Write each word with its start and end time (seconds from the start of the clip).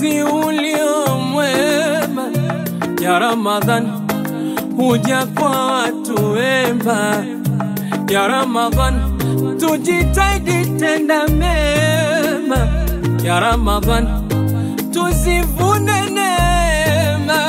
mwezi 0.00 0.22
ulio 0.22 1.16
mwema. 1.18 2.30
Ya 3.02 3.18
Ramadhan, 3.18 3.86
huja 4.76 5.26
kwa 5.26 5.66
watu 5.66 6.32
wema. 6.32 7.24
Ya 8.08 8.28
Ramadhan, 8.28 8.94
tujitahidi 9.60 10.66
tenda 10.66 11.28
mema. 11.28 12.68
Ya 13.24 13.40
Ramadhan, 13.40 14.06
tuzivune 14.92 16.00
neema. 16.10 17.40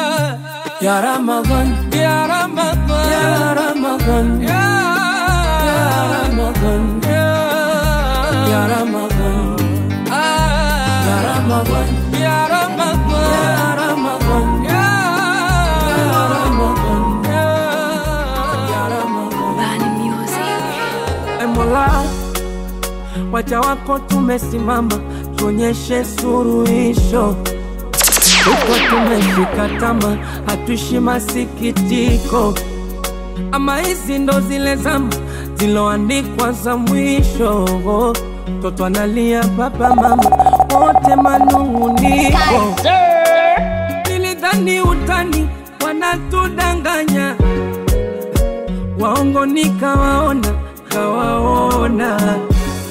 Ya 0.81 1.02
Ramadhan, 1.02 1.75
Ya 2.02 2.27
Ramadhan, 2.27 3.11
Ya 3.11 3.53
Ramadhan, 3.53 4.41
Ya 4.43 4.61
Ramadhan, 6.11 7.02
Ya 8.52 8.67
Ramadhan, 8.67 9.11
Mola, 21.72 22.03
waja 23.31 23.59
wako 23.59 24.00
tumesimama, 24.00 25.00
tuonyeshe 25.36 26.05
suruhisho. 26.05 27.36
Huko 28.45 28.73
tumefika 28.89 29.69
tama, 29.80 30.17
hatuishi 30.45 30.99
masikitiko. 30.99 32.53
Ama 33.52 33.80
hizi 33.80 34.19
ndo 34.19 34.39
zile 34.39 34.75
zama 34.75 35.09
ziloandikwa 35.55 36.52
za 36.52 36.77
mwisho. 36.77 37.66
Mtoto 38.59 38.86
analia, 38.86 39.44
baba 39.44 39.95
mama 39.95 40.23
wote 40.80 41.16
manung'uniko. 41.16 42.75
Nilidhani 44.09 44.81
utani 44.81 45.47
wanatudanganya 45.86 47.36
waongo 48.99 49.45
nikawaona 49.45 50.53
kawaona, 50.94 52.20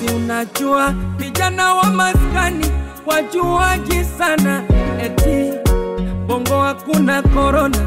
si 0.01 0.15
unajua 0.15 0.95
vijana 1.19 1.75
wa 1.75 1.85
maskani 1.85 2.67
wajuaji 3.07 4.05
sana, 4.19 4.63
eti 5.03 5.53
bongo 6.27 6.61
hakuna 6.61 7.23
korona 7.23 7.79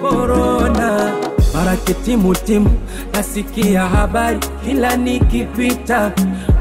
korona, 0.00 1.12
mara 1.54 1.76
kitimutimu 1.76 2.70
nasikia 3.12 3.80
habari 3.86 4.38
kila 4.64 4.96
nikipita, 4.96 6.12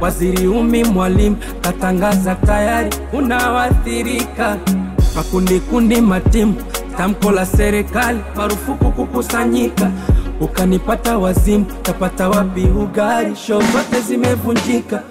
waziri 0.01 0.47
umi 0.47 0.83
mwalimu 0.83 1.38
katangaza 1.61 2.35
tayari 2.35 2.89
unawathirika. 3.13 4.57
Makundi 5.16 5.59
kundi 5.59 6.01
matimu, 6.01 6.55
tamko 6.97 7.31
la 7.31 7.45
serikali 7.45 8.19
marufuku 8.35 8.91
kukusanyika. 8.91 9.91
Ukanipata 10.41 11.17
wazimu, 11.17 11.65
tapata 11.83 12.29
wapi 12.29 12.61
ugari 12.61 13.35
Show 13.35 13.61
zote 13.61 14.01
zimevunjika. 14.07 15.03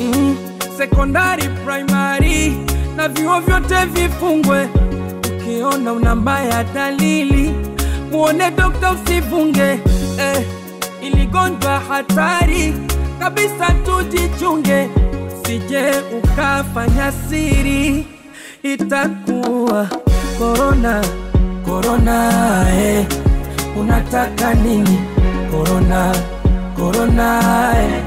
Mm, 0.00 0.36
sekondari, 0.78 1.48
primary 1.64 2.56
na 2.96 3.08
vyuo 3.08 3.40
vyote 3.40 3.84
vifungwe. 3.84 4.68
Ukiona 5.36 5.92
una 5.92 6.14
mbaya 6.14 6.64
dalili, 6.64 7.54
muone 8.12 8.50
dokta 8.50 8.92
usivunge. 8.92 9.78
Eh, 10.18 10.46
iligonjwa 11.02 11.78
hatari 11.88 12.74
kabisa, 13.18 13.66
tujichunge, 13.84 14.88
sije 15.46 15.90
ukafanya 16.18 17.12
siri 17.12 18.06
itakuwa 18.62 19.86
korona 20.38 21.04
korona 21.66 22.32
eh. 22.84 23.06
Unataka 23.80 24.54
nini? 24.54 24.98
Korona 25.50 26.14
korona 26.76 27.40
eh. 27.78 28.02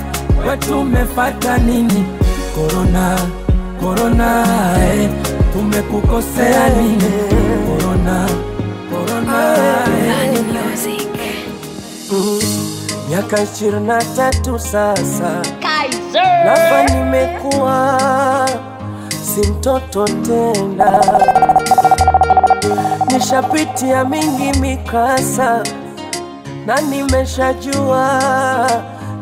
wetu 0.50 0.80
umefata 0.80 1.58
nini? 1.58 2.06
Korona 2.56 3.18
korona 3.81 4.46
eh. 4.84 5.09
tumekukosea 5.53 6.70
nini? 6.70 7.12
Korona 7.68 8.30
korona 8.92 9.53
eh. 9.88 10.06
Bani 10.08 10.96
miaka 13.09 13.42
ishirini 13.44 13.88
na 13.88 13.97
tatu 14.16 14.59
sasa. 14.59 15.42
Nafa 16.46 16.84
nimekuwa 16.84 18.00
si 19.09 19.42
mtoto 19.52 20.06
tena, 20.06 21.02
nishapitia 23.16 24.06
mingi 24.06 24.59
mikasa 24.59 25.64
na 26.66 26.81
nimeshajua 26.81 28.22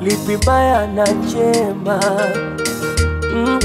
lipi 0.02 0.38
baya 0.46 0.88
na 0.88 1.08
jema. 1.14 2.00
Mm. 3.36 3.60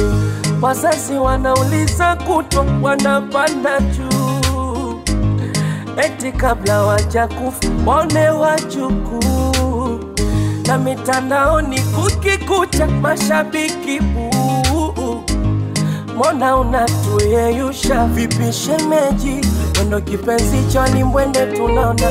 Wazazi 0.63 1.15
wanauliza 1.15 2.17
kutwa, 2.17 2.67
wanapanda 2.83 3.81
juu, 3.81 5.01
eti 6.05 6.33
kabla 6.33 6.83
wajakufa 6.83 7.69
waone 7.87 8.31
wajukuu 8.31 10.01
na 10.67 10.79
mitandaoni 10.79 11.81
kukikucha 11.81 12.87
mashabiki 12.87 14.01
buu, 14.01 15.21
mbona 16.15 16.57
unatuyeyusha 16.57 18.05
vipi 18.05 18.53
shemeji? 18.53 19.41
Wendo 19.79 20.01
kipenzi 20.01 20.65
choni 20.73 21.05
mwende 21.05 21.47
tunaona. 21.47 22.11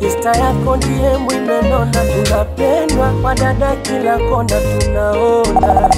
Ista 0.00 0.32
yako 0.36 0.76
ndiye 0.76 1.16
mwimenona, 1.16 2.02
unapendwa 2.26 3.08
kwa 3.22 3.34
dada 3.34 3.76
kila 3.76 4.18
kona 4.18 4.56
tunaona. 4.60 5.88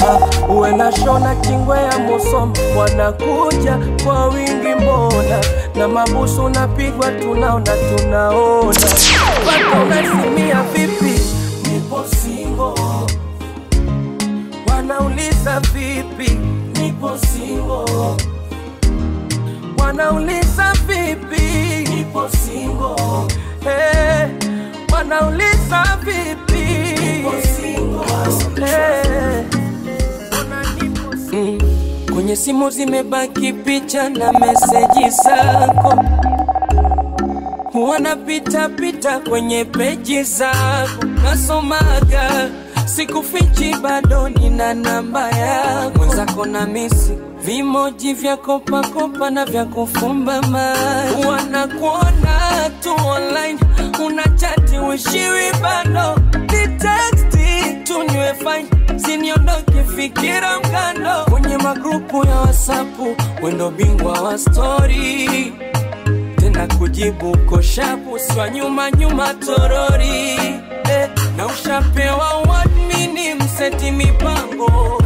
Ha, 0.00 0.18
uwe 0.48 0.72
na 0.76 0.92
shona 0.92 1.34
kingwe 1.34 1.78
ya 1.78 1.98
Musoma 1.98 2.52
wanakuja 2.78 3.78
kwa 4.04 4.26
wingi 4.28 4.74
mbona, 4.82 5.40
na 5.74 5.88
mabusu 5.88 6.44
unapigwa 6.44 7.10
tunaona 7.12 7.72
tunaona, 7.96 8.70
mpaka 9.42 9.82
unasimia 9.82 10.62
vipi? 10.74 11.20
Nipo 11.72 12.04
singo, 12.22 12.74
wanauliza 14.68 15.60
vipi? 15.60 16.38
Nipo 16.80 17.10
singo, 17.18 17.84
wanauliza 19.84 20.72
vipi? 20.86 21.42
Nipo 21.94 22.28
singo, 22.28 22.96
hey, 23.60 24.26
wanauliza 24.92 25.84
vipi? 26.04 26.64
Nipo 27.00 27.32
singo, 27.56 28.04
hey. 28.66 29.42
Mm. 31.32 31.58
Kwenye 32.14 32.36
simu 32.36 32.70
zimebaki 32.70 33.52
picha 33.52 34.08
na 34.08 34.32
meseji 34.32 35.10
zako, 35.10 36.04
wanapita 37.88 38.68
pita 38.68 39.18
kwenye 39.18 39.64
peji 39.64 40.22
zako, 40.22 41.04
nasomaga 41.24 42.50
sikufichi, 42.84 43.74
bado 43.82 44.28
nina 44.28 44.74
namba 44.74 45.30
yako, 45.30 45.98
mwenzako 45.98 46.46
na 46.46 46.66
misi 46.66 47.12
vimoji 47.44 48.14
vya 48.14 48.36
kopakopa 48.36 49.30
na 49.30 49.44
vya 49.44 49.64
kufumba 49.64 50.42
macho, 50.42 51.28
wanakuona 51.28 52.70
tu 52.82 52.90
online, 53.08 53.58
unachati 54.06 54.78
wishiwi 54.78 55.52
bado. 55.62 56.16
Ni 56.40 56.68
teksti 56.78 57.76
tunywe 57.84 58.34
fine, 58.34 58.98
siniondoke 58.98 59.84
fikira 59.96 60.58
mkando 60.58 61.24
kwenye 61.30 61.56
magrupu 61.56 62.26
ya 62.26 62.34
wasapu, 62.40 63.16
wendo 63.42 63.70
bingwa 63.70 64.12
wa 64.20 64.38
stori 64.38 65.52
tena 66.36 66.66
kujibu 66.78 67.38
koshapu 67.38 68.18
swa 68.18 68.50
nyuma 68.50 68.90
nyuma 68.90 69.34
torori. 69.34 70.30
Eh, 70.90 71.10
na 71.36 71.46
ushapewa 71.46 72.32
wadmini 72.48 73.34
mseti 73.34 73.90
mipango 73.90 75.02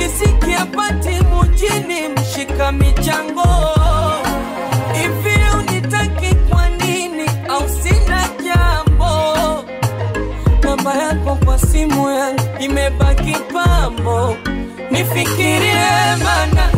Kisikia 0.00 0.66
pati 0.66 1.08
mujini 1.34 2.08
mshika 2.08 2.72
michango 2.72 3.44
hivi 4.92 5.40
unitaki 5.58 6.34
kwa 6.34 6.68
nini? 6.68 7.22
Au 7.48 7.68
sina 7.68 8.28
jambo? 8.44 9.64
Namba 10.62 10.94
yako 10.94 11.38
kwa 11.44 11.58
simu 11.58 12.10
yangu 12.10 12.40
imebaki 12.60 13.36
pambo, 13.52 14.36
nifikirie 14.90 16.16
mana 16.24 16.68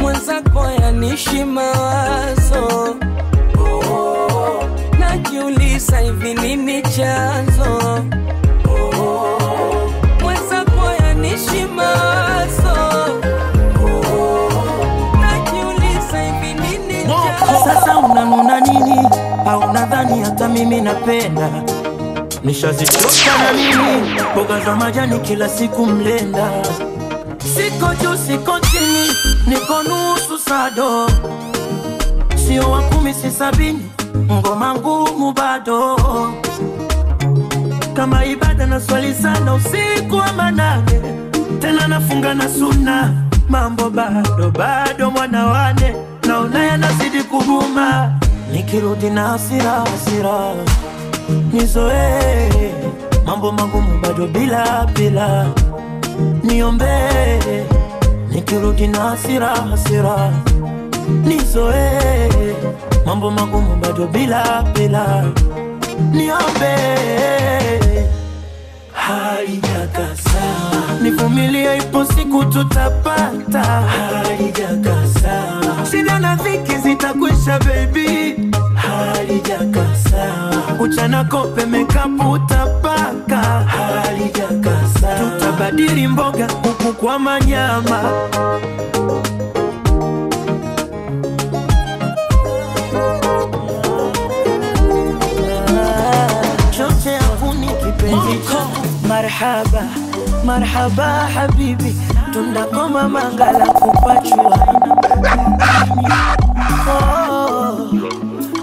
mwenzako 0.00 0.64
yanishi 0.82 1.44
mawazo 1.44 2.96
najiuliza 4.98 5.98
hivi 5.98 6.34
nini 6.34 6.82
chanzo 6.82 8.04
mimi 20.60 20.80
napenda? 20.80 21.50
Nishazichoka 22.44 23.38
na 23.44 23.52
mimi. 23.52 24.20
Mboga 24.32 24.60
za 24.60 24.76
majani 24.76 25.18
kila 25.18 25.48
siku 25.48 25.86
mlenda. 25.86 26.50
Siko 27.38 27.94
juu 28.02 28.16
siko 28.26 28.60
chini, 28.60 29.08
niko 29.46 29.82
nusu 29.82 30.38
sado, 30.38 31.10
sio 32.46 32.70
wa 32.70 32.82
kumi 32.82 33.14
si 33.14 33.30
sabini, 33.30 33.90
ngoma 34.32 34.74
ngumu 34.74 35.32
bado. 35.32 35.96
Kama 37.94 38.24
ibada 38.24 38.66
na 38.66 38.80
swali 38.80 39.14
sana 39.14 39.54
usiku 39.54 40.16
wa 40.16 40.32
manane, 40.32 41.00
tena 41.60 41.88
nafunga 41.88 42.34
na 42.34 42.48
suna, 42.48 43.12
mambo 43.48 43.90
bado 43.90 44.50
bado, 44.50 45.10
mwana 45.10 45.46
wane. 45.46 45.94
Naona 46.28 46.64
yanazidi 46.64 47.22
kuguma, 47.22 48.19
nikirudi 48.52 49.10
na 49.10 49.28
hasira 49.28 49.70
hasira, 49.84 50.54
nizoee 51.52 52.72
mambo 53.26 53.52
magumu 53.52 54.00
bado 54.02 54.26
bila 54.26 54.86
bila, 54.94 55.46
niombee 56.44 57.64
nikirudi 58.30 58.86
na 58.86 58.98
hasira 58.98 59.46
hasira, 59.48 60.32
nizoee 61.24 62.54
mambo 63.06 63.30
magumu 63.30 63.76
bado 63.76 64.06
bila 64.06 64.62
bila 64.74 65.24
halijakasa, 68.92 70.42
nivumilie, 71.02 71.76
ipo 71.76 72.04
siku 72.04 72.44
tutapata. 72.44 73.82
Shida 75.90 76.18
na 76.18 76.36
dhiki 76.36 76.76
zitakwisha, 76.76 77.58
baby. 77.58 78.36
Halijakasa, 78.74 80.32
uchana 80.80 81.24
kope 81.24 81.66
mekapu 81.66 82.30
utapaka. 82.30 83.66
Tutabadili 85.20 86.08
mboga 86.08 86.48
huku 86.62 86.92
kwa 86.92 87.18
manyama. 87.18 88.02
choche 96.70 97.10
yakuni 97.12 97.66
kipenzi 97.66 98.38
cha 98.48 98.58
marhaba 99.10 99.82
marhaba 100.44 101.08
habibi. 101.34 101.94
Tunakoma 102.32 103.08
mangala 103.08 103.66
kupachua 103.66 104.58
oh, 106.88 107.90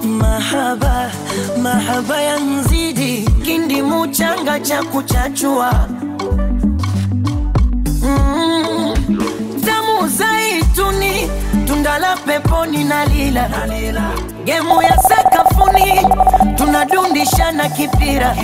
mahaba 0.07 1.11
mahaba 1.61 2.21
ya 2.21 2.39
mzidi 2.39 3.29
kindi 3.45 3.81
muchanga 3.81 4.59
cha 4.59 4.83
kuchachua. 4.83 5.87
Mm, 8.03 8.93
tamu 9.65 10.07
zaituni 10.09 11.29
tundala 11.67 12.15
peponi 12.25 12.83
na 12.83 13.05
lila. 13.05 13.49
Gemu 14.45 14.81
ya 14.81 14.97
sakafuni 14.97 15.91
tunadundishana 16.67 17.69
kipira. 17.69 18.35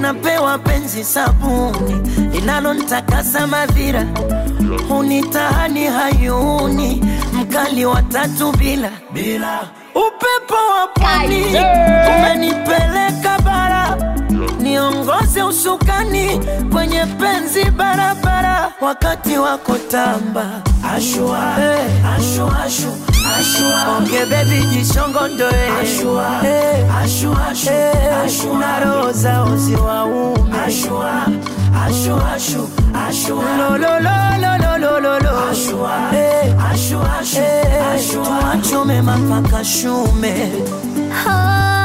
Napewa 0.00 0.58
penzi 0.58 1.04
sabuni. 1.04 1.94
Linalontakasa 2.32 3.46
madhira. 3.46 4.04
Hunitahani 4.88 5.86
hayuni. 5.86 7.04
Mkali 7.32 7.84
wa 7.84 8.02
tatu 8.02 8.52
bila. 8.52 8.90
Bila. 9.12 9.60
Upepo 9.94 10.54
wa 10.54 10.86
pwani. 10.94 11.44
Umenipeleka 12.08 13.27
niongoze 14.78 15.42
usukani 15.42 16.40
kwenye 16.72 17.06
penzi 17.06 17.64
barabara 17.70 18.72
wakati 18.80 19.38
wako 19.38 19.74
tamba 19.90 20.46
ashua, 20.96 21.54
hey. 21.54 22.14
ashua, 22.16 22.64
ashu, 22.64 22.88
ashua. 23.38 23.96
onge 23.98 24.26
bebi 24.26 24.62
jishongondoe 24.66 25.68
ashua, 25.82 26.38
hey. 26.42 26.84
ashua, 27.04 27.46
ashu, 27.48 27.68
hey. 27.68 28.14
ashua. 28.26 28.58
na 28.58 28.80
roho 28.80 29.12
zao 29.12 29.56
ziwaume 29.56 30.58
ashua, 30.66 31.22
ashua, 31.86 32.32
ashua, 32.32 32.68
ashua. 33.08 33.44
lololololololo 33.78 35.48
ashua, 35.50 36.10
hey. 36.10 36.52
ashua, 36.72 37.18
ashua, 37.20 37.92
ashua. 37.94 38.24
tuachome 38.24 39.02
mapaka 39.02 39.64
shume 39.64 40.32
Kweli 40.32 41.77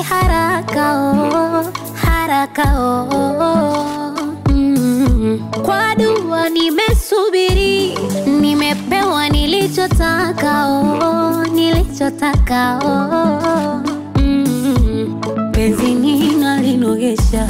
hayataki 0.00 0.02
haraka 0.02 0.92
oh, 0.94 1.72
haraka 1.94 2.80
oh. 2.80 4.14
Mm. 4.48 5.40
Kwa 5.62 5.94
dua 5.96 6.48
nimesubiri, 6.48 7.98
nimepewa 8.40 9.28
nilichotaka 9.28 10.66
oh, 10.68 11.44
nilichotaka 11.44 12.78
oh. 12.84 13.80
Mm. 14.20 15.20
Penzi 15.52 15.94
ninalinogesha 15.94 17.48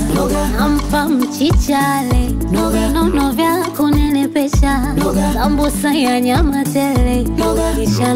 nampa 0.59 1.09
mchichale 1.09 2.31
nono 2.93 3.31
vya 3.33 3.65
kunenepesha 3.77 4.95
sambusa 5.35 5.95
ya 5.95 6.21
nyama 6.21 6.65
tele 6.65 7.27
kisha 7.77 8.15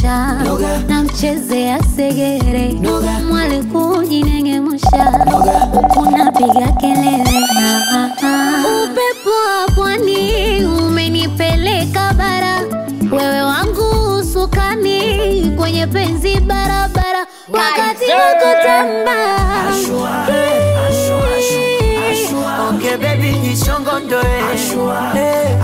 namchangamsha 0.00 0.84
namchezea 0.88 1.78
segere 1.96 2.72
mwali 3.28 3.62
kujinengemusha 3.62 5.04
huku 5.72 6.10
napiga 6.10 6.72
kelele. 6.80 7.46
Ah, 7.58 7.82
ah, 7.94 8.10
ah. 8.22 8.64
upepo 8.84 9.30
wa 9.30 9.74
pwani 9.74 10.64
umenipeleka 10.64 12.12
bara. 12.18 12.60
Wewe 13.12 13.42
wangu 13.42 14.14
usukani 14.20 15.52
kwenye 15.56 15.86
penzi 15.86 16.40
barabara. 16.40 17.26
Wakati 17.52 18.04
wako 18.12 18.62
baby 23.66 24.42
jishongondoe 24.42 24.42
Eh, 25.16 25.58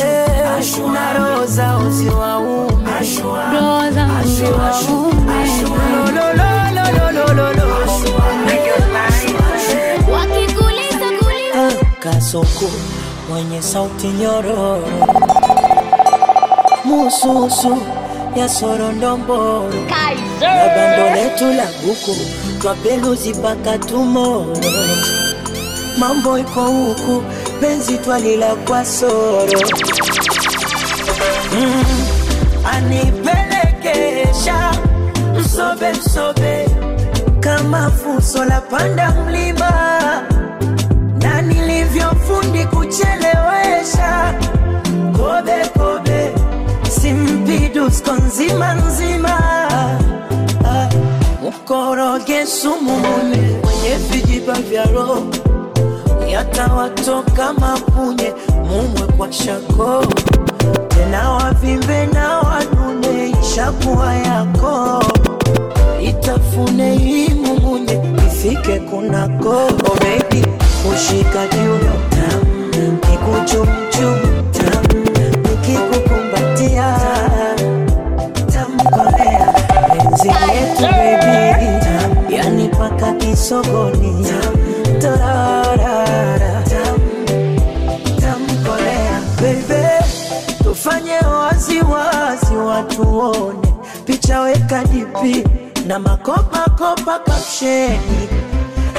eh, 0.00 0.92
na 0.92 1.12
roho 1.12 1.46
zao 1.46 1.90
ziwaume 1.90 2.90
kasoko 12.00 12.70
mwenye 13.30 13.62
sauti 13.62 14.06
nyororo 14.06 14.88
mususu 16.84 17.76
ya 18.36 18.48
sorondomboro 18.48 19.70
na 20.40 20.68
bando 20.76 21.10
letu 21.16 21.44
la 21.52 21.66
buku 21.86 22.16
twapeluzi 22.60 23.34
mpaka 23.34 23.78
tumoro 23.78 24.56
mambo 25.98 26.38
iko 26.38 26.60
huku 26.62 27.22
penzi 27.60 27.98
twalila 27.98 28.54
kwa 28.56 28.84
soro. 28.84 29.60
Mm, 31.52 31.84
anipelekesha 32.72 34.70
msobe 35.40 35.92
msobe 35.92 36.68
kama 37.40 37.90
fuso 37.90 38.44
la 38.44 38.60
panda 38.60 39.10
mlima 39.10 39.70
na 41.22 41.42
nilivyofundi 41.42 42.64
kuchelewesha 42.64 44.34
kobe 45.16 45.64
kobe 45.78 46.32
simpidusko 47.00 48.12
nzima 48.12 48.74
nzima. 48.74 49.40
Ah, 50.66 50.88
mkoroge 51.42 52.46
sumu 52.46 52.98
mwenye 52.98 53.96
vijiba 54.10 54.52
vya 54.52 54.84
roho 54.84 55.22
watawatoka 56.36 57.52
mapunye 57.52 58.34
mumwe 58.64 59.02
kwa 59.16 59.32
shako. 59.32 60.04
Tena 60.88 61.30
wavimbe 61.30 62.06
na 62.06 62.38
wanune 62.38 63.30
ishakuwa 63.42 64.14
yako. 64.14 65.04
Itafune 66.02 66.94
imumunye 67.26 68.00
ifike 68.26 68.78
kunako. 68.78 69.50
Oh 69.50 69.96
baby 70.00 70.46
ushika 70.94 71.46
kiuno 71.46 71.92
tam 72.10 72.40
kikuchumchum 73.00 74.18
tam 74.52 75.02
nikikukumbatia 75.42 76.96
penzi 79.88 80.28
baby. 80.80 82.36
Yani 82.36 82.68
paka 82.68 83.12
kisogoni 83.12 84.26
wone 93.02 93.68
picha 94.04 94.40
weka 94.40 94.84
dipi 94.84 95.44
na 95.86 95.98
makopa 95.98 96.64
kopa 96.78 97.18
kapsheni 97.18 98.28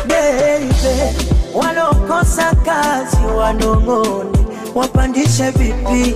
beibe 0.08 1.16
walokosa 1.54 2.56
kazi 2.66 3.18
wanongoni 3.38 4.38
wapandishe 4.76 5.50
vipi? 5.52 6.16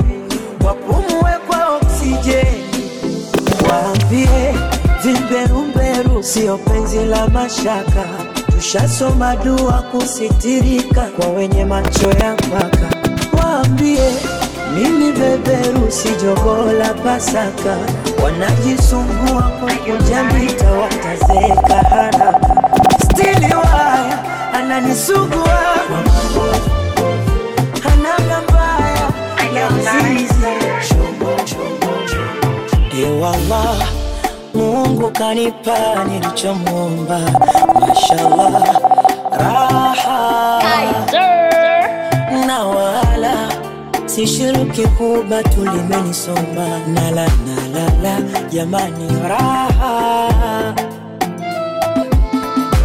Wapumue 0.65 1.31
kwa 1.47 1.75
oksijeni. 1.75 2.63
Waambie 3.69 4.53
vimberumberu 5.03 6.23
sio 6.23 6.57
penzi 6.57 6.99
la 7.05 7.27
mashaka. 7.27 8.03
Tushasoma 8.55 9.35
dua 9.35 9.83
kusitirika 9.91 11.01
kwa 11.01 11.27
wenye 11.27 11.65
macho 11.65 12.09
ya 12.11 12.33
mpaka. 12.33 12.89
Waambie 13.37 14.11
mimi 14.79 15.11
beberusi 15.11 16.09
jogoo 16.21 16.71
la 16.71 16.93
Pasaka, 16.93 17.77
wanajisumbua 18.23 19.41
kukujambita, 19.59 20.71
watazeka 20.71 21.75
haraka. 21.89 22.39
Stili 23.03 23.53
waya 23.55 24.19
ananisugua. 24.53 25.59
Mbaya 28.49 29.09
ya 29.61 29.69
mzizi. 29.71 30.33
Ewala, 33.03 33.75
Mungu 34.53 35.11
kanipa 35.11 35.77
nilichomwomba, 36.07 37.19
mashallah, 37.79 38.79
raha. 39.31 40.61
Na 42.47 42.63
wala 42.65 43.08
sishiriki 44.19 44.87
kuba 44.97 45.43
tulimenisomba. 45.43 46.67
Nala 46.93 47.27
nalala 47.47 48.21
jamani 48.51 49.07
raha. 49.29 50.73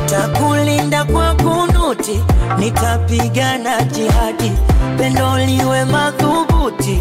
Takulinda 0.06 1.04
kwa 1.04 1.34
kunuti 1.34 2.20
nitapigana 2.58 3.82
jihadi. 3.82 4.52
Pendo 4.98 5.38
liwe 5.38 5.84
madhubuti 5.84 7.00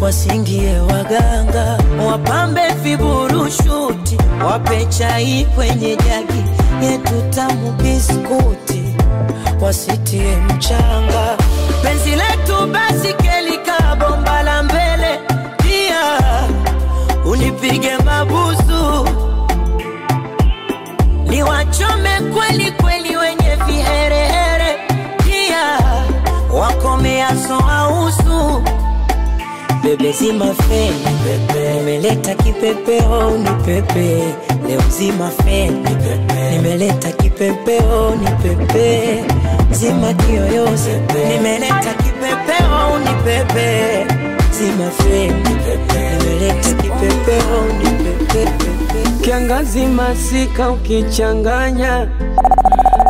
wasingie 0.00 0.78
waganga. 0.78 1.78
Wapambe 2.06 2.60
viburushuti 2.82 4.18
wape 4.46 4.86
chai 4.86 5.46
kwenye 5.54 5.96
jagi. 5.96 6.44
Yetu 6.82 7.22
tamu 7.30 7.72
biskuti 7.72 8.82
wasitie 9.60 10.36
mchanga 10.36 11.36
penzi 11.84 12.10
letu 12.16 12.56
basi 12.72 13.12
kelika 13.22 13.96
bomba 14.00 14.42
la 14.42 14.62
mbele. 14.62 15.20
Pia 15.62 16.02
unipige 17.24 17.96
mabusu. 18.04 19.08
Niwachome 21.28 22.10
kweli 22.34 22.72
kweli 22.72 23.16
wenye 23.16 23.56
viherehere. 23.66 24.78
Pia 25.24 25.78
wakomeaso 26.60 27.54
ausu 27.54 28.62
bebe 29.82 30.12
zima 30.12 30.54
feni 30.54 31.04
pepe 31.24 31.74
nimeleta 31.74 32.34
kipepeo 32.34 33.30
ni 33.38 33.50
pepe. 33.64 34.34
Leo 34.68 34.80
zima 34.88 35.30
nimeleta 36.50 37.12
kipepeo 37.12 38.14
ni 38.14 38.26
pepe 38.42 39.24
zima 39.74 40.12
kiyoyozi 40.14 40.90
nimeleta 41.28 41.94
kipepeo 41.94 42.98
ni 42.98 43.14
pepe 43.24 44.06
zima 44.50 44.90
feni 44.90 45.34
nimeleta 46.18 46.72
kipepeo 46.72 47.66
ni 47.78 47.90
pepe 47.90 48.44
pepe 48.48 49.24
kiangazi 49.24 49.86
masika 49.86 50.70
ukichanganya 50.70 52.06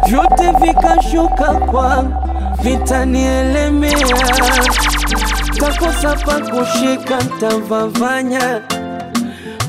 vyote 0.06 0.52
vikashuka 0.61 1.44
kwa 1.54 2.04
vitanielemea 2.62 3.99
takosa 5.61 6.16
pa 6.16 6.35
kushika 6.40 7.18
ntavavanya. 7.37 8.61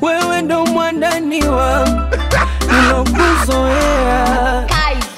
Wewe 0.01 0.41
ndo 0.41 0.65
mwandani 0.65 1.47
wa 1.47 1.87
nilokuzoea 2.71 4.65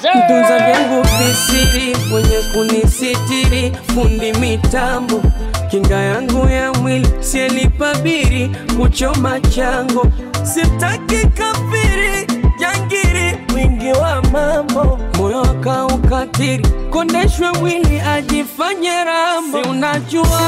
tunza 0.02 0.58
vyangu 0.58 1.02
visiri 1.02 1.96
mwenye 2.10 2.36
kunisitiri 2.54 3.72
fundi 3.94 4.32
mitambo. 4.32 5.22
Kinga 5.70 5.96
yangu 5.96 6.48
ya 6.48 6.72
mwili 6.72 7.08
sielipabiri 7.20 8.50
kuchoma 8.80 9.40
chango. 9.40 10.06
Sitaki 10.42 11.26
kafiri 11.26 12.26
jangiri 12.60 13.38
mwingi 13.52 13.92
wa 13.92 14.22
mambo. 14.22 14.98
Moyo 15.18 15.40
akaukatiri 15.42 16.66
kondeshwe 16.90 17.50
mwili 17.52 18.00
ajifanye 18.00 19.04
rambo. 19.04 19.62
Si 19.62 19.68
unajua 19.68 20.40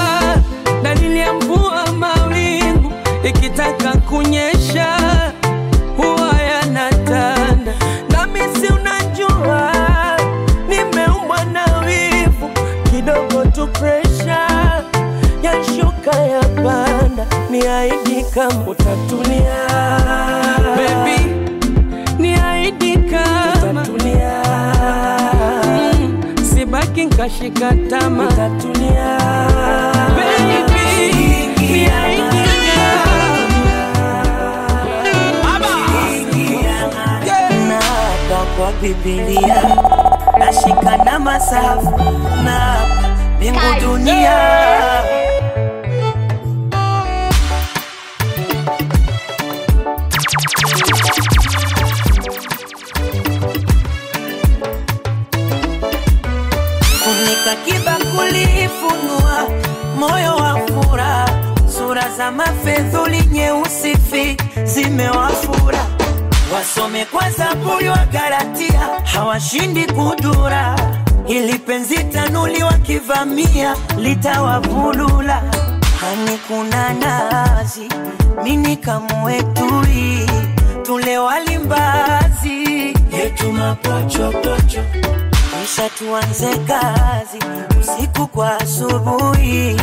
dalili 0.82 1.18
ya 1.18 1.32
mvua 1.32 1.86
mawingu 1.92 2.92
ikitaka 3.24 3.92
kunyesha 3.96 4.96
kama 18.48 18.64
utatulia 18.66 19.68
Baby, 20.76 21.20
ni 22.18 22.34
aidi 22.34 22.96
kama 22.96 23.52
utatulia 23.82 24.42
mm, 25.66 26.22
sibaki 26.54 27.04
nkashika 27.04 27.72
tama 27.90 28.24
utatulia 28.28 29.18
Baby, 30.16 31.16
ni 31.72 31.86
aidi 31.86 32.40
kwa 38.58 38.72
Biblia 38.82 39.62
nashika 40.38 40.96
na 41.04 41.18
masafu 41.18 42.00
na 42.44 42.76
mbingu 43.36 43.60
dunia 43.80 44.38
kibakuli 58.10 58.68
funua 58.68 59.48
moyo 59.98 60.36
wa 60.36 60.60
fura 60.66 61.26
sura 61.78 62.08
za 62.16 62.30
mafedhuli 62.30 63.22
nyeusi 63.32 63.96
fi 63.96 64.36
zimewafura. 64.64 65.86
Wasome 66.54 67.04
kwa 67.04 67.30
zaburi 67.30 67.88
wa 67.88 68.06
garatia 68.12 68.80
hawashindi 69.04 69.84
kudura. 69.86 70.76
Ili 71.28 71.58
penzi 71.58 72.04
tanuli 72.04 72.62
wakivamia 72.62 73.76
litawavulula. 73.98 75.42
Hani 76.00 76.38
kuna 76.48 76.92
nazi 76.92 77.88
mini 78.44 78.76
kamwetui 78.76 80.30
tule 80.82 81.18
walimbazi 81.18 82.94
yetu 83.12 83.52
kisha 85.70 85.88
tuanze 85.90 86.56
kazi. 86.66 87.38
Usiku 87.80 88.26
kwa 88.26 88.60
asubuhi, 88.60 89.76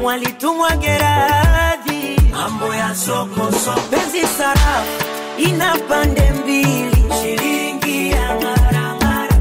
mwalitumwa 0.00 0.70
Geradhi, 0.76 2.20
mambo 2.30 2.74
ya 2.74 2.94
soko 2.94 3.52
soko, 3.64 3.80
penzi 3.90 4.26
sarafu 4.38 5.04
ina 5.38 5.76
pande 5.88 6.30
mbili, 6.30 7.04
shilingi 7.22 8.10
ya 8.10 8.34
maramara, 8.34 9.36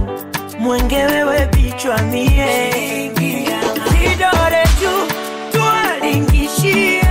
mwenge 0.59 0.95
wewe 1.05 1.45
bichwa 1.45 1.97
mie. 2.01 3.11
Kidore 3.89 4.63
juu 4.81 5.07
tuwalingishie 5.51 7.01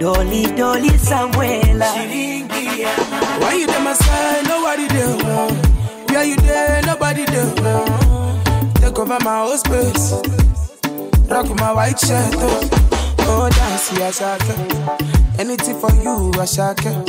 doli 0.00 0.46
doli 0.46 0.98
Samuela. 0.98 1.86
Why 3.40 3.54
you 3.60 3.66
my 3.66 3.92
side? 3.94 4.48
Nobody 4.48 4.86
there. 4.88 5.65
Where 6.16 6.24
you 6.24 6.36
there? 6.36 6.80
Nobody 6.86 7.26
there. 7.26 7.54
Take 8.76 8.98
over 8.98 9.18
my 9.22 9.44
whole 9.44 9.58
space. 9.58 10.12
Rock 11.28 11.54
my 11.60 11.72
white 11.74 12.00
shirt. 12.00 12.32
Oh, 13.28 13.50
dance, 13.52 13.92
yeah, 13.98 14.10
shaka. 14.10 14.54
Anything 15.38 15.78
for 15.78 15.92
you, 16.00 16.32
I 16.40 16.46
shaka. 16.46 17.04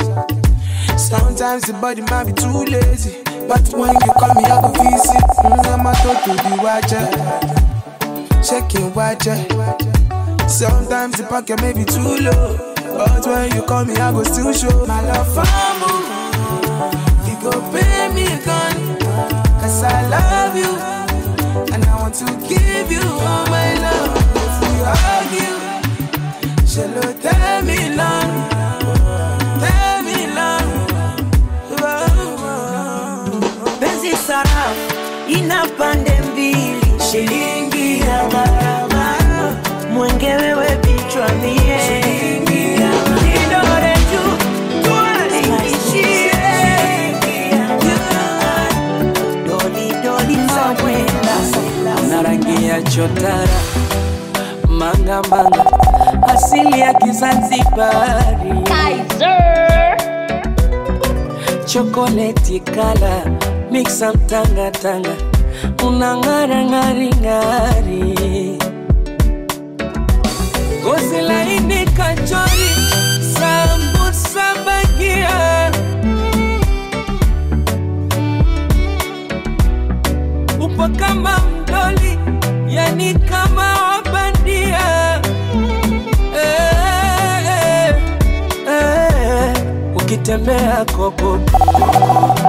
Sometimes 0.98 1.62
the 1.62 1.72
body 1.80 2.02
might 2.02 2.24
be 2.24 2.32
too 2.34 2.64
lazy. 2.68 3.22
But 3.48 3.66
when 3.72 3.94
you 3.94 4.12
call 4.12 4.34
me, 4.34 4.44
I 4.44 4.60
go 4.60 4.68
visit. 4.76 5.24
Mm, 5.40 5.66
I'm 5.72 5.86
a 5.88 5.92
to 6.04 6.32
the 6.44 6.52
watcher. 6.62 7.08
Checking 8.44 8.92
watcher. 8.92 9.38
Sometimes 10.46 11.16
the 11.16 11.24
pocket 11.24 11.62
may 11.62 11.72
be 11.72 11.86
too 11.86 12.18
low. 12.28 12.74
But 12.76 13.26
when 13.26 13.56
you 13.56 13.62
call 13.62 13.86
me, 13.86 13.94
I 13.96 14.12
go 14.12 14.22
still 14.24 14.52
show 14.52 14.86
my 14.86 15.00
love 15.00 15.32
for 15.32 15.46
you. 15.48 17.32
You 17.32 17.36
go 17.40 17.72
pay. 17.72 17.97
Cause 19.78 19.92
I 19.94 20.02
love 20.08 20.56
you. 20.56 20.72
And 21.72 21.84
I 21.84 21.94
want 22.00 22.14
to 22.16 22.24
give 22.48 22.90
you 22.90 23.00
all 23.00 23.46
my 23.46 23.74
love. 23.84 24.10
If 24.42 24.54
we 24.64 24.72
argue, 25.06 25.56
she'll 26.66 27.14
tell 27.22 27.62
me 27.62 27.78
long. 27.94 28.30
Tell 29.62 30.02
me 30.02 30.26
long. 30.34 30.66
Oh. 31.70 33.38
penzi 33.80 34.12
sarafu 34.26 34.94
ina 35.28 35.66
pande 35.78 36.20
mbili 36.32 36.76
shilingi 37.10 38.00
ya 38.00 38.24
gharama 38.28 39.14
mwenge 39.92 40.34
wewe 40.36 40.66
vichwa 40.82 41.28
mie 41.28 41.97
kinachotara 52.82 53.60
mangamanga, 54.68 55.64
asili 56.28 56.80
ya 56.80 56.94
Kizanzibari, 56.94 58.52
chokoleti 61.64 62.60
kala 62.60 63.24
mixa 63.70 64.12
mtangatanga, 64.12 65.16
unang'ara 65.86 66.64
ngari. 66.64 68.57
Ukitembea 90.28 90.84
koko. 90.96 91.38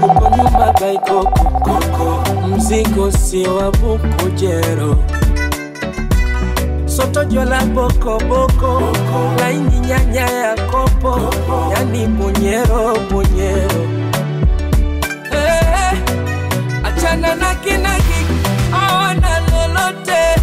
Uko 0.06 0.30
nyumba 0.38 0.74
kaikokokoko, 0.80 2.24
mzigo 2.48 3.12
si 3.12 3.48
wa 3.48 3.72
bukujero 3.72 4.96
sotojo 6.86 7.46
la 7.46 7.66
bokoboko 7.66 8.82
laini 9.40 9.80
nyanya 9.80 10.22
ya 10.30 10.56
kopo. 10.56 11.20
Yani 11.74 12.08
bunyero 12.08 12.96
bunyero 13.12 13.82
eh, 15.32 15.98
achana 16.84 17.36
na 17.36 17.56
awana 18.74 19.40
lolote. 19.40 20.42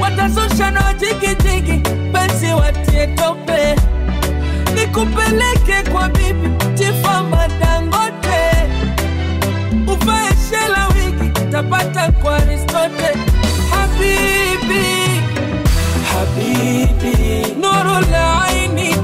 Watazusha 0.00 0.70
na 0.70 0.80
wajigijigi 0.84 1.82
penzi 2.12 2.46
watie 2.52 3.06
tope 3.06 3.93
nikupeleke 4.94 5.90
kwa 5.92 6.08
bibi 6.08 6.48
Tifa 6.74 7.22
dangote. 7.60 8.68
Uvae 9.92 10.28
shela 10.50 10.88
wigi 10.88 11.30
tapata 11.52 12.12
kwa 12.12 12.36
aristote. 12.36 13.18
Habibi 13.70 15.22
habibi 16.12 17.46
nuru 17.60 18.00
laini 18.12 18.80
aini 18.82 18.94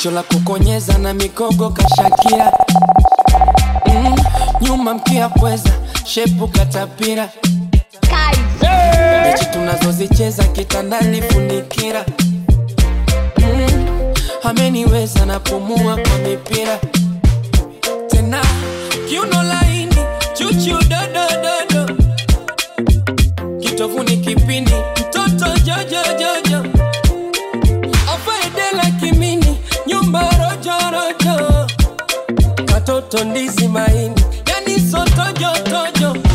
jicho 0.00 0.10
la 0.10 0.22
kukonyeza 0.22 0.98
na 0.98 1.14
mikogo 1.14 1.70
kashakia. 1.70 2.52
Mm, 3.86 4.16
nyuma 4.60 4.94
mkia 4.94 5.28
pweza 5.28 5.70
shepu 6.04 6.48
katapira. 6.48 7.28
Mechi 9.24 9.44
tunazozicheza 9.52 10.44
kitandani 10.44 11.22
funikira 11.22 12.04
mm, 13.38 13.86
ameniweza 14.42 15.26
napumua 15.26 15.96
kwa 15.96 16.18
mipira. 16.28 16.78
Tena 18.08 18.40
kiuno 19.08 19.42
laini 19.42 19.96
chuchu 20.34 20.78
dodododo. 20.88 21.96
Kitovuni 23.60 24.16
kipindi 24.16 24.72
katoto 32.90 33.24
ndizi 33.24 33.68
maini 33.68 34.14
yani 34.46 34.80
sotojotojo 34.90 36.10
agogaga 36.10 36.29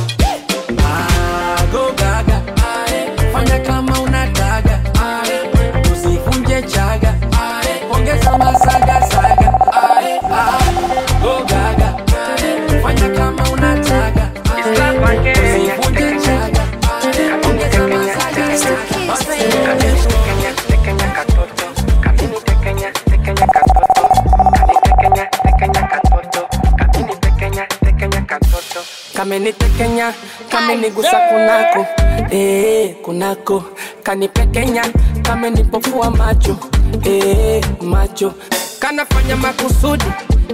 kamenitekenya 29.40 30.14
kamenigusa 30.50 31.18
kunako. 31.30 31.86
Eh, 32.32 32.96
kunako. 33.04 33.64
Kanipekenya 34.04 34.84
kamenipofua 35.24 36.12
macho. 36.12 36.58
Eh, 37.04 37.62
macho. 37.82 38.34
Kanafanya 38.80 39.36
makusudi 39.36 40.06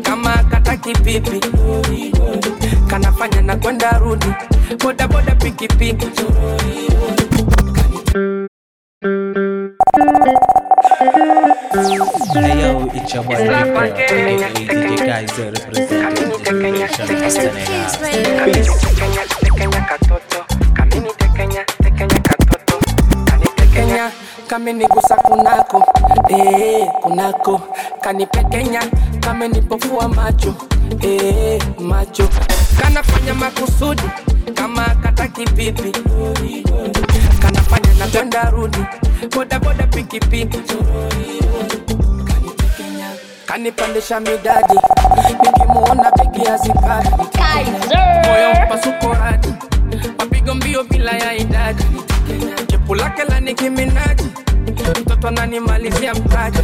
kama 0.01 0.43
kataki 0.49 0.93
pipi 0.93 1.39
kanafanya 2.87 3.41
na 3.41 3.55
kwenda 3.55 3.97
rudi. 3.99 4.33
Bodaboda 4.83 5.35
pikipiki 5.35 6.07
Hey 11.71 11.95
yo, 11.95 12.89
it's 12.93 13.13
your 13.13 13.23
boy 13.23 13.39
Rico, 13.39 13.79
aka 13.79 14.51
DJ 14.51 14.97
Kaiser, 15.07 15.51
representing 15.51 16.43
generation 16.43 17.07
Kenya. 23.73 24.11
kamenigusa 24.47 25.15
kunako. 25.15 25.83
Eh, 26.29 26.87
kunako. 27.01 27.61
Kanipekenya 28.01 28.81
kamenipofua 29.19 30.07
macho. 30.07 30.55
Eh, 31.01 31.61
macho. 31.79 32.29
Kanafanya 32.81 33.33
makusudi 33.33 34.03
kama 34.53 34.83
kataki 35.03 35.43
pipi 35.45 35.91
kanafanya 37.71 37.93
na 37.99 38.07
kwenda 38.07 38.49
rudi 38.49 38.85
bodaboda 39.35 39.87
pikipiki. 39.87 40.57
Kanipandisha 43.45 44.19
midadi 44.19 44.73
nikimuona 45.43 46.11
begi 46.11 46.45
hazikadi 46.47 47.09
moyo 48.27 48.53
mpasuko 48.65 49.13
radi. 49.13 49.53
Mapigo 50.19 50.53
mbio 50.53 50.83
bila 50.83 51.11
ya 51.11 51.33
idadi. 51.33 51.83
Jepu 52.67 52.95
lake 52.95 53.23
la 53.23 53.39
nikiminaji 53.39 54.27
mtoto 55.01 55.27
ananimalizia 55.27 56.13
mtaji 56.13 56.59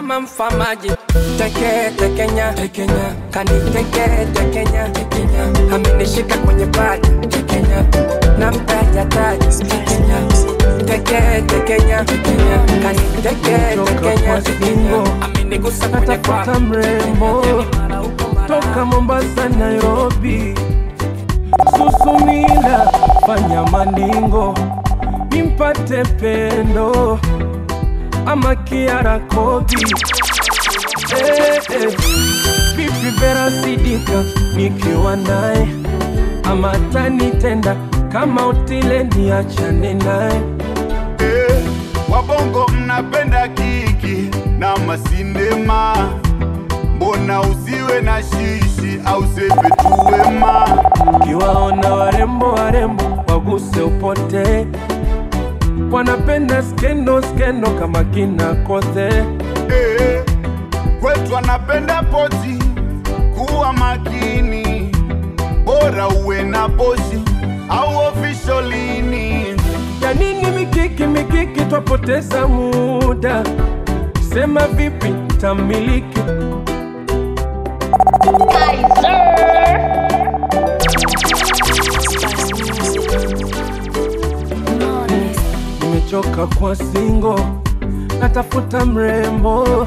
kama 0.00 0.20
mfamaji 0.20 0.92
teke 1.38 1.90
tekenya 1.96 2.52
tekenya 2.52 3.14
kaniteke 3.30 4.26
tekenya 4.34 4.88
tekenya. 4.88 5.44
Amenishika 5.74 6.38
kwenye 6.38 6.66
paja 6.66 7.08
tekenya. 7.28 7.84
Na 8.38 8.52
mtaja 8.52 9.04
taji 9.04 9.46
tekenya. 9.64 10.16
Teke 10.86 11.42
tekenya 11.46 12.04
tekenya 12.04 12.58
kaniteke 12.82 13.58
tekenya 14.00 14.40
tekenya. 14.42 15.04
amenigusa 15.24 15.88
kwenye 15.88 16.16
paja 16.18 16.58
mrembo 16.60 17.44
toka 18.48 18.84
Mombasa, 18.84 19.48
Nairobi, 19.48 20.54
Susumila, 21.76 22.92
fanya 23.26 23.62
maningo 23.62 24.54
nimpate 25.30 26.02
pendo 26.04 27.18
ama 28.30 28.54
Kiara 28.64 29.18
Kobi 29.28 29.74
eh, 31.16 31.60
eh. 31.70 31.96
Vipi 32.76 33.10
Vera 33.20 33.50
Sidika 33.50 34.22
nikiwa 34.56 35.16
naye? 35.16 35.68
Ama 36.44 36.72
tanitenda 36.92 37.76
kama 38.12 38.46
utile 38.46 39.04
niachane 39.04 39.94
naye? 39.94 40.40
Eh, 41.18 41.62
wabongo 42.12 42.68
mnapenda 42.68 43.48
kiki 43.48 44.30
na 44.58 44.76
masindema, 44.76 45.96
mbona 46.96 47.40
usiwe 47.40 48.00
na 48.02 48.22
shishi 48.22 49.00
au 49.04 49.24
sepe 49.34 49.68
tuwema? 49.76 50.78
Kiwaona 51.24 51.94
warembo 51.94 52.46
warembo 52.52 53.24
waguse 53.28 53.80
upote, 53.82 54.66
wanapenda 55.90 56.62
skendo 56.62 57.22
skendo 57.22 57.70
kama 57.70 58.04
kina 58.04 58.54
kote 58.54 59.10
hey, 59.68 60.20
kwetu 61.00 61.36
anapenda 61.36 62.02
poti, 62.02 62.58
kuwa 63.34 63.72
makini, 63.72 64.92
bora 65.64 66.08
uwe 66.08 66.42
na 66.42 66.68
bosi 66.68 67.22
au 67.68 67.98
ofisholini. 67.98 69.44
Ya 70.02 70.14
nini 70.14 70.50
mikiki 70.50 71.06
mikiki, 71.06 71.60
twapoteza 71.64 72.48
muda. 72.48 73.44
Sema 74.32 74.66
vipi 74.68 75.14
tamiliki 75.40 76.20
nimechoka 86.10 86.46
kwa 86.46 86.76
singo, 86.76 87.40
natafuta 88.20 88.84
mrembo 88.86 89.86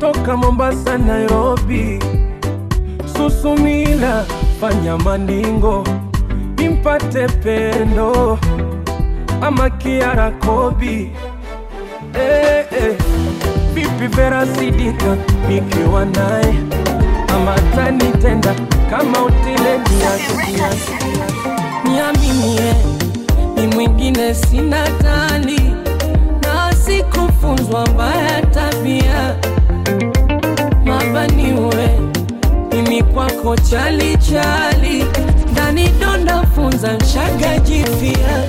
toka 0.00 0.36
Mombasa, 0.36 0.98
Nairobi, 0.98 1.98
Susumila, 3.16 4.24
fanya 4.60 4.96
maningo 4.98 5.84
nimpate 6.56 7.26
pendo 7.42 8.38
ama 9.40 9.70
Kiara 9.70 10.30
Kobi. 10.30 11.10
Eh, 12.14 12.64
eh. 12.70 12.96
Vipi 13.74 14.06
Vera 14.16 14.46
Sidika 14.46 15.16
nikiwa 15.48 16.04
naye? 16.04 16.54
Ama 17.34 17.54
tanitenda 17.76 18.54
kama 18.90 19.24
utile 19.24 19.78
niasi 19.78 20.62
niaminie. 21.84 22.74
ni 22.74 22.93
mwingine 23.88 24.34
sina 24.34 24.88
tani 25.02 25.60
na 26.42 26.72
sikufunzwa 26.74 27.86
mbaya 27.86 28.42
tabia. 28.42 29.36
Mabaniwe 30.84 31.90
mimi 32.72 33.02
kwako 33.02 33.56
chali 33.56 34.16
chali 34.16 35.04
ndani 35.52 35.88
donda 36.00 36.42
funza 36.46 36.92
nshaga 36.92 37.58
jipya 37.58 38.44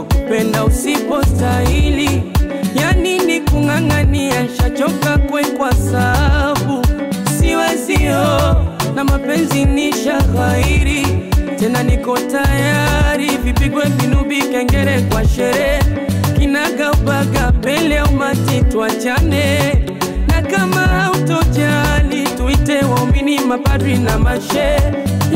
usiufosi 0.00 0.60
usipo 0.66 1.22
stahili, 1.24 2.22
ya 2.74 2.82
yanini 2.86 3.40
kung'ang'ania 3.40 4.48
shachoka 4.56 5.18
kwekwa 5.18 5.74
sabu 5.74 6.86
siwezio 7.38 8.24
na 8.94 9.04
mapenzi 9.04 9.64
ni 9.64 9.92
shaghairi 9.92 11.06
tena 11.58 11.82
niko 11.82 12.18
tayari 12.18 13.36
vipigwe 13.44 13.84
vinubi 13.84 14.42
kengere 14.42 15.00
kwa 15.02 15.28
sherehe. 15.28 15.82
Kinagaubaga 16.38 17.52
pele 17.52 18.02
umati 18.02 18.62
tuachane. 18.62 19.58
Na 20.28 20.42
kama 20.42 21.09
tuite 22.70 22.84
waumini 22.86 23.40
mapadri 23.40 23.98
na 23.98 24.18
mashe. 24.18 24.76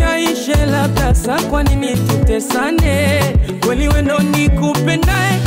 Yaishe 0.00 0.66
labda 0.66 1.14
sa 1.14 1.42
kwa 1.42 1.62
nini 1.62 1.88
tutesane? 1.96 3.20
Kweli 3.66 3.88
wendo 3.88 4.18
ni 4.18 4.48
kupendae 4.48 5.40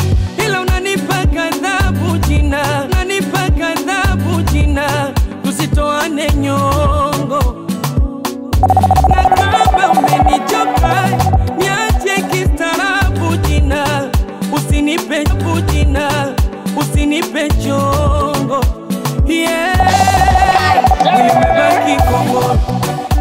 ila 0.45 0.61
unanipa 0.61 1.15
kadhabu 1.25 2.17
jina 2.27 2.85
unanipa 2.91 3.39
kadhabu 3.59 4.41
jina. 4.51 5.13
Tusitoane 5.43 6.31
nyongo. 6.35 7.67
Na 9.09 9.23
kama 9.23 9.91
umenichoka 9.91 11.09
niache 11.57 12.21
kistaarabu 12.31 13.37
jina. 13.47 14.09
Usinipe 14.53 15.23
bujina 15.25 16.33
usinipe 16.79 17.47
chongo. 17.49 18.63
Yeah 19.27 19.77
kikongoro, 21.87 22.59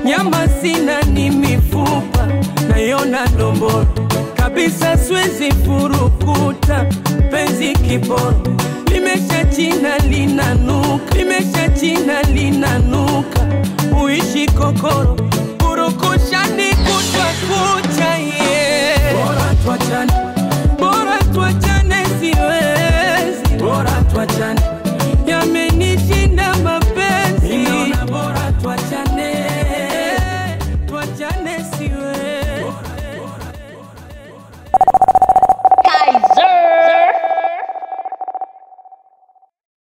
nyama 0.04 0.48
sina, 0.62 1.02
ni 1.02 1.30
mifupa 1.30 2.26
nayona 2.68 3.26
domboro 3.38 3.86
kabisa, 4.34 4.98
swezi 4.98 5.50
furukuta 5.52 6.84
penzi 7.30 7.72
kiboro, 7.72 8.34
limesha 8.92 9.44
china 9.44 9.98
linanuka, 9.98 11.14
limesha 11.14 11.68
china 11.68 12.22
linanuka, 12.22 13.40
uishi 14.02 14.46
kokoro 14.46 15.16
kurukushani 15.58 16.68
kutwa 16.74 17.26
kucha, 17.48 18.16
yeah. 18.18 19.56